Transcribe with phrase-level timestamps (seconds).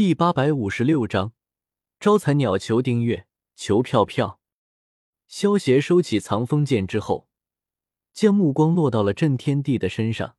[0.00, 1.34] 第八百五十六章，
[1.98, 4.40] 招财鸟求订阅，求票票。
[5.28, 7.28] 萧协收起藏锋剑之后，
[8.14, 10.36] 将目光落到了震天地的身上。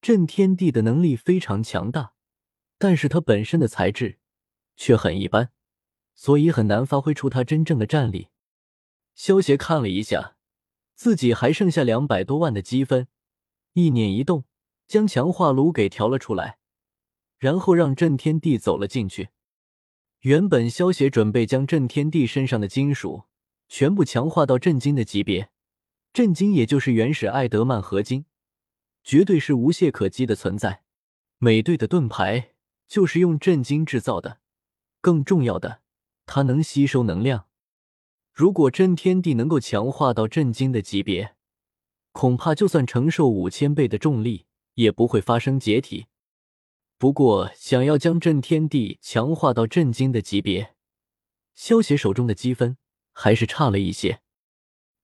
[0.00, 2.12] 震天地的能力非常强大，
[2.78, 4.20] 但是他本身的材质
[4.76, 5.50] 却很一般，
[6.14, 8.28] 所以很难发挥出他真正的战力。
[9.16, 10.36] 萧协看了一下，
[10.94, 13.08] 自己还剩下两百多万的积分，
[13.72, 14.44] 意念一动，
[14.86, 16.60] 将强化炉给调了出来。
[17.42, 19.30] 然后让震天地走了进去。
[20.20, 23.24] 原本萧协准备将震天地身上的金属
[23.68, 25.50] 全部强化到震金的级别，
[26.12, 28.26] 震金也就是原始艾德曼合金，
[29.02, 30.84] 绝对是无懈可击的存在。
[31.38, 32.50] 美队的盾牌
[32.86, 34.38] 就是用震金制造的，
[35.00, 35.80] 更重要的，
[36.26, 37.46] 它能吸收能量。
[38.32, 41.34] 如果震天帝能够强化到震金的级别，
[42.12, 46.06] 恐怕就算承受五千倍的重力，也不会发生解体。
[47.02, 50.76] 不过，想要将震天地强化到震惊的级别，
[51.52, 52.76] 萧协手中的积分
[53.12, 54.20] 还是差了一些。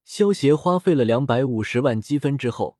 [0.04, 2.78] 萧协花费了两百五十万积分之后，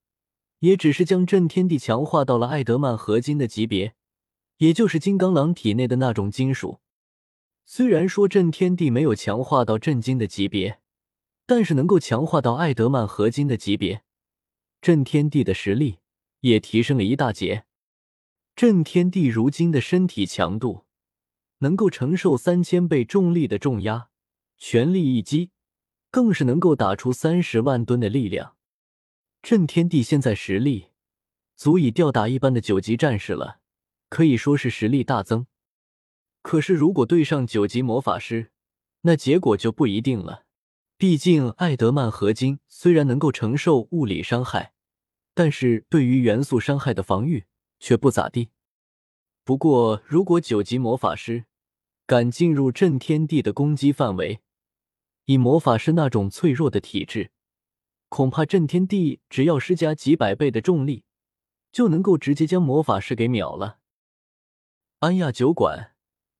[0.60, 3.96] 也只是将震天地强化到了艾德曼合金的级别，
[4.58, 6.78] 也就是金刚狼体内的那种金属。
[7.66, 10.78] 虽然说震天地没有强化到震惊的级别，
[11.44, 14.04] 但是能够强化到艾德曼合金的级别，
[14.80, 15.98] 震天地的实力
[16.42, 17.64] 也提升了一大截。
[18.58, 20.84] 震天地如今的身体强度，
[21.58, 24.08] 能够承受三千倍重力的重压，
[24.56, 25.52] 全力一击，
[26.10, 28.56] 更是能够打出三十万吨的力量。
[29.42, 30.88] 震天地现在实力
[31.54, 33.60] 足以吊打一般的九级战士了，
[34.08, 35.46] 可以说是实力大增。
[36.42, 38.50] 可是如果对上九级魔法师，
[39.02, 40.46] 那结果就不一定了。
[40.96, 44.72] 毕竟艾德曼合金虽然能够承受物理伤害，
[45.32, 47.44] 但是对于元素伤害的防御。
[47.78, 48.50] 却不咋地。
[49.44, 51.46] 不过，如果九级魔法师
[52.06, 54.40] 敢进入震天地的攻击范围，
[55.24, 57.30] 以魔法师那种脆弱的体质，
[58.08, 61.04] 恐怕震天地只要施加几百倍的重力，
[61.72, 63.78] 就能够直接将魔法师给秒了。
[65.00, 65.94] 安亚酒馆，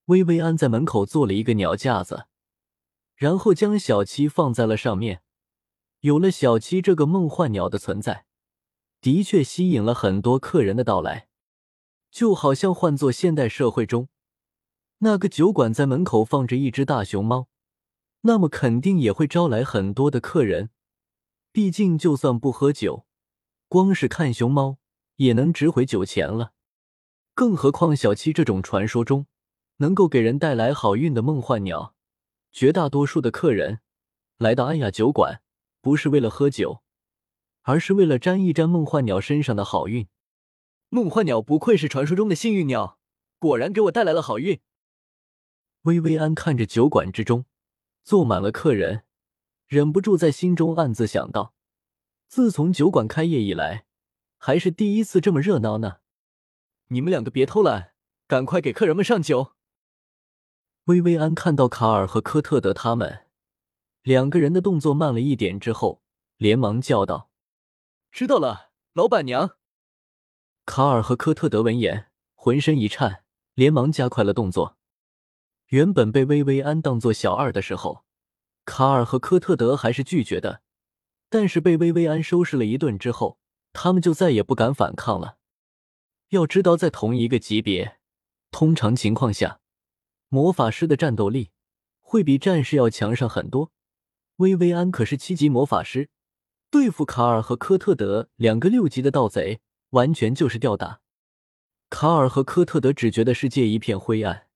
[0.07, 2.27] 薇薇安在门口做了一个鸟架子，
[3.15, 5.23] 然后将小七放在了上面。
[6.01, 8.27] 有了小七这个梦幻鸟的存在，
[9.01, 11.28] 的确吸引了很多客人的到来。
[12.11, 14.09] 就好像换做现代社会中，
[14.99, 17.49] 那个酒馆在门口放着一只大熊猫，
[18.23, 20.71] 那么肯定也会招来很多的客人。
[21.53, 23.07] 毕竟，就算不喝酒，
[23.69, 24.79] 光是看熊猫
[25.17, 26.53] 也能值回酒钱了。
[27.35, 29.27] 更何况小七这种传说中
[29.77, 31.95] 能够给人带来好运的梦幻鸟，
[32.51, 33.81] 绝大多数的客人
[34.39, 35.41] 来到安雅酒馆，
[35.81, 36.83] 不是为了喝酒，
[37.63, 40.09] 而是为了沾一沾梦幻鸟身上的好运。
[40.91, 42.99] 梦幻鸟不愧是传说中的幸运鸟，
[43.39, 44.61] 果然给我带来了好运。
[45.83, 47.45] 薇薇安看着酒馆之中
[48.03, 49.05] 坐满了客人，
[49.67, 51.53] 忍不住在心中暗自想到：
[52.27, 53.85] 自从酒馆开业以来，
[54.39, 55.99] 还是第一次这么热闹呢。
[56.89, 57.93] 你们两个别偷懒，
[58.27, 59.53] 赶快给客人们上酒。
[60.85, 63.27] 薇薇安看到卡尔和科特德他们
[64.01, 66.03] 两个人的动作慢了一点之后，
[66.39, 67.31] 连忙叫道
[68.11, 69.57] ：“知道了，老板娘。”
[70.69, 73.25] 卡尔和科特德闻言，浑身一颤，
[73.55, 74.77] 连忙加快了动作。
[75.69, 78.05] 原本被薇薇安当做小二的时候，
[78.67, 80.61] 卡尔和科特德还是拒绝的。
[81.31, 83.39] 但是被薇薇安收拾了一顿之后，
[83.73, 85.39] 他们就再也不敢反抗了。
[86.29, 87.99] 要知道，在同一个级别，
[88.51, 89.61] 通常情况下，
[90.29, 91.51] 魔法师的战斗力
[92.03, 93.73] 会比战士要强上很多。
[94.37, 96.11] 薇薇安可是七级魔法师，
[96.71, 99.63] 对付卡尔和科特德两个六级的盗贼。
[99.91, 101.01] 完全就是吊打。
[101.91, 104.49] 卡尔和科特德只觉得世界一片灰暗。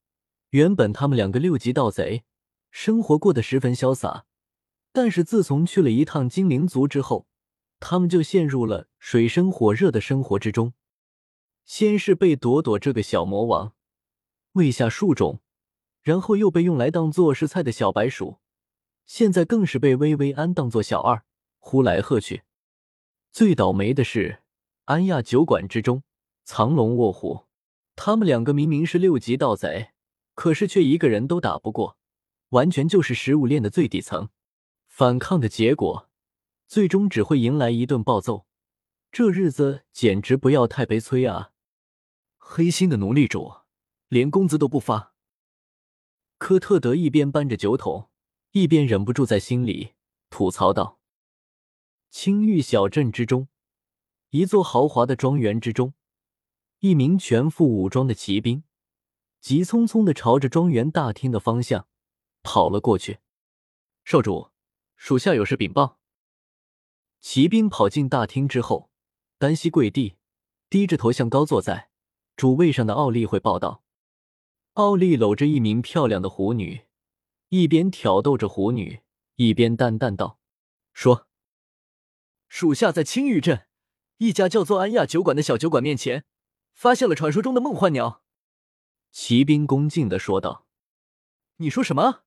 [0.50, 2.24] 原本他们两个六级盗贼
[2.70, 4.26] 生活过得十分潇洒，
[4.92, 7.26] 但是自从去了一趟精灵族之后，
[7.80, 10.74] 他们就陷入了水深火热的生活之中。
[11.64, 13.72] 先是被朵朵这个小魔王
[14.52, 15.40] 喂下树种，
[16.02, 18.40] 然后又被用来当做是菜的小白鼠，
[19.06, 21.24] 现在更是被薇薇安当做小二
[21.58, 22.42] 呼来喝去。
[23.30, 24.40] 最倒霉的是。
[24.86, 26.02] 安亚酒馆之中，
[26.44, 27.46] 藏龙卧虎，
[27.94, 29.92] 他们两个明明是六级盗贼，
[30.34, 31.96] 可是却一个人都打不过，
[32.48, 34.30] 完全就是食物链的最底层。
[34.88, 36.10] 反抗的结果，
[36.66, 38.46] 最终只会迎来一顿暴揍。
[39.12, 41.52] 这日子简直不要太悲催啊！
[42.36, 43.52] 黑心的奴隶主，
[44.08, 45.14] 连工资都不发。
[46.38, 48.10] 科特德一边搬着酒桶，
[48.50, 49.92] 一边忍不住在心里
[50.28, 50.98] 吐槽道
[52.10, 53.46] ：“青玉小镇之中。”
[54.32, 55.92] 一座豪华的庄园之中，
[56.78, 58.64] 一名全副武装的骑兵
[59.42, 61.86] 急匆匆的朝着庄园大厅的方向
[62.42, 63.18] 跑了过去。
[64.06, 64.50] 少主，
[64.96, 65.98] 属下有事禀报。
[67.20, 68.88] 骑兵跑进大厅之后，
[69.36, 70.16] 单膝跪地，
[70.70, 71.90] 低着头向高坐在
[72.34, 73.84] 主位上的奥利汇报道。
[74.72, 76.86] 奥利搂着一名漂亮的狐女，
[77.50, 79.02] 一边挑逗着狐女，
[79.36, 80.38] 一边淡淡道
[80.94, 81.28] ：“说，
[82.48, 83.66] 属下在青玉镇
[84.22, 86.24] 一家叫做安亚酒馆的小酒馆面前，
[86.72, 88.22] 发现了传说中的梦幻鸟。”
[89.10, 90.64] 骑兵恭敬的说道
[91.58, 92.22] ：“你说什么？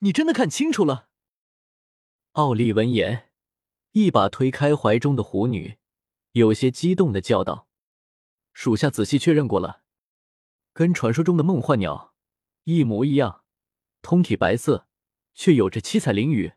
[0.00, 1.08] 你真的看清楚了？”
[2.34, 3.30] 奥利闻言。
[3.92, 5.78] 一把推开怀中的狐女，
[6.32, 7.68] 有些激动的叫道
[8.52, 9.84] ：“属下仔细确认过了，
[10.74, 12.14] 跟传说中的梦幻鸟
[12.64, 13.44] 一模一样，
[14.02, 14.86] 通体白色，
[15.32, 16.54] 却有着七彩翎羽。”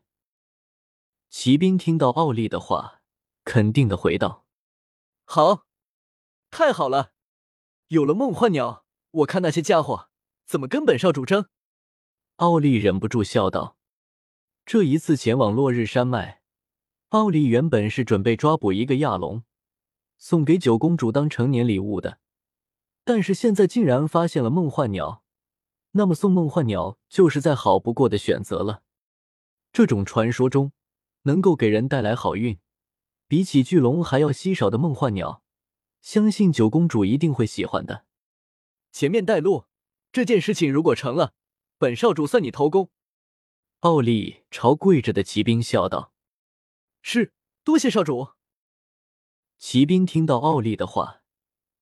[1.30, 2.99] 骑兵听到奥利的话，
[3.50, 4.46] 肯定的回道
[5.26, 5.66] ：“好，
[6.52, 7.10] 太好了！
[7.88, 10.08] 有了梦幻鸟，我看那些家伙
[10.46, 11.48] 怎么跟本少主争？”
[12.38, 13.76] 奥利忍不住笑道
[14.64, 16.42] ：“这一次前往落日山脉。”
[17.10, 19.42] 奥利原本是准备抓捕一个亚龙，
[20.16, 22.20] 送给九公主当成年礼物的，
[23.02, 25.24] 但是现在竟然发现了梦幻鸟，
[25.90, 28.84] 那么送梦幻鸟就是再好不过的选择了。
[29.72, 30.70] 这种传说中
[31.22, 32.56] 能够给人带来好运，
[33.30, 35.44] 比起巨龙还要稀少的梦幻鸟，
[36.00, 38.04] 相信九公主一定会喜欢的。
[38.90, 39.66] 前面带路，
[40.10, 41.32] 这件事情如果成了，
[41.78, 42.90] 本少主算你头功。
[43.82, 46.12] 奥利朝跪着的骑兵笑道。
[47.02, 47.32] 是，
[47.62, 48.30] 多谢少主。
[49.58, 51.22] 骑兵听到奥利的话，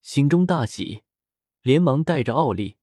[0.03, 1.03] 心中大喜，
[1.62, 2.77] 连忙带着奥利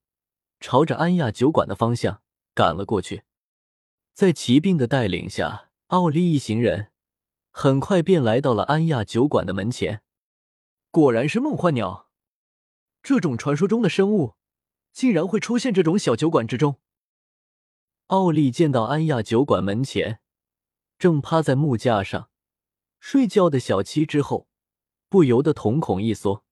[0.59, 2.23] 朝着安亚酒馆的方向
[2.55, 3.25] 赶了过去。
[4.15, 6.91] 在骑兵的带领下，奥利一行人
[7.57, 10.01] 很快便来到了安亚酒馆的门前。
[10.91, 12.09] 果然是梦幻鸟，
[13.01, 14.33] 这种传说中的生物
[14.91, 16.81] 竟然会出现这种小酒馆之中。
[18.07, 20.19] 奥利见到安亚酒馆门前。
[20.99, 22.29] 正趴在木架上
[22.99, 24.49] 睡觉的小七之后，
[25.07, 26.43] 不由得瞳孔一缩。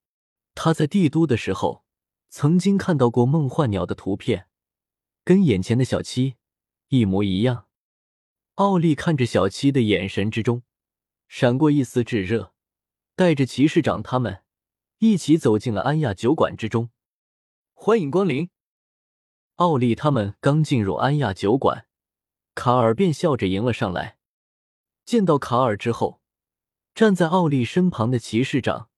[0.56, 1.84] 他在帝都的时候
[2.30, 4.48] 曾经看到过梦幻鸟的图片，
[5.26, 6.36] 跟眼前的小七
[6.88, 7.68] 一模一样。
[8.56, 10.64] 奥利看着小七的眼神之中
[11.36, 12.54] 闪过一丝炙热，
[13.16, 14.44] 带着骑士长他们
[15.00, 16.92] 一起走进了安亚酒馆之中。
[17.74, 18.52] 欢迎光临！
[19.56, 21.88] 奥利他们刚进入安亚酒馆，
[22.54, 24.20] 卡尔便笑着迎了上来。
[25.06, 26.22] 见到卡尔之后，
[26.94, 28.90] 站在奥利身旁的骑士长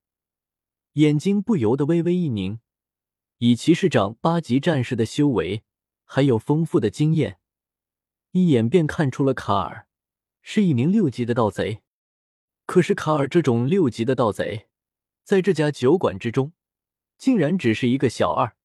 [0.95, 2.59] 眼睛不由得微微一凝。
[3.37, 5.63] 以骑士长八级战士的修为，
[6.03, 7.39] 还有丰富的经验，
[8.31, 9.87] 一眼便看出了卡尔
[10.41, 11.83] 是一名六级的盗贼。
[12.65, 14.67] 可是卡尔这种六级的盗贼，
[15.23, 16.53] 在这家酒馆之中，
[17.17, 18.55] 竟然只是一个小二，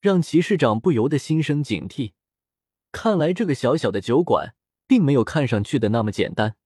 [0.00, 2.12] 让骑士长不由得心生警惕。
[2.92, 4.54] 看来这个小小的酒馆，
[4.86, 6.56] 并没有看上去的那么简单。